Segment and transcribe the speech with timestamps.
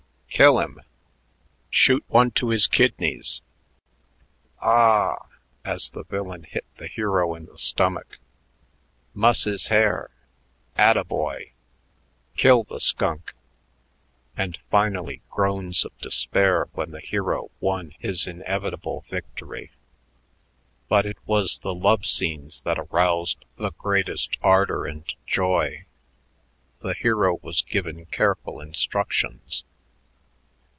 [0.33, 0.79] "Kill him!"...
[1.69, 3.41] "Shoot one to his kidneys!"...
[4.63, 5.27] "Ahhhhh,"
[5.65, 8.17] as the villain hit the hero in the stomach....
[9.13, 10.09] "Muss his hair.
[10.77, 11.51] Attaboy!"...
[12.37, 13.33] "Kill the skunk!"
[14.37, 19.71] And finally groans of despair when the hero won his inevitable victory.
[20.87, 25.83] But it was the love scenes that aroused the greatest ardor and joy.
[26.79, 29.65] The hero was given careful instructions.